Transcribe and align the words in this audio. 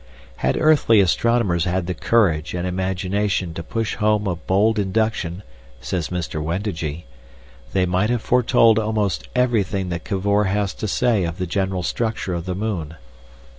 Had 0.37 0.57
earthly 0.59 0.99
astronomers 0.99 1.65
had 1.65 1.85
the 1.85 1.93
courage 1.93 2.55
and 2.55 2.65
imagination 2.65 3.53
to 3.53 3.61
push 3.61 3.97
home 3.97 4.25
a 4.25 4.35
bold 4.35 4.79
induction, 4.79 5.43
says 5.79 6.09
Mr. 6.09 6.41
Wendigee, 6.43 7.05
they 7.73 7.85
might 7.85 8.09
have 8.09 8.23
foretold 8.23 8.79
almost 8.79 9.27
everything 9.35 9.89
that 9.89 10.03
Cavor 10.03 10.45
has 10.45 10.73
to 10.73 10.87
say 10.87 11.23
of 11.23 11.37
the 11.37 11.45
general 11.45 11.83
structure 11.83 12.33
of 12.33 12.45
the 12.45 12.55
moon. 12.55 12.95